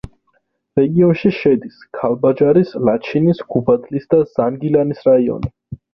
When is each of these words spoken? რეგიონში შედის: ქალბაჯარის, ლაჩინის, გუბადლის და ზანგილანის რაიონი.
რეგიონში 0.79 1.31
შედის: 1.39 1.77
ქალბაჯარის, 1.99 2.73
ლაჩინის, 2.89 3.45
გუბადლის 3.57 4.11
და 4.15 4.23
ზანგილანის 4.39 5.05
რაიონი. 5.11 5.55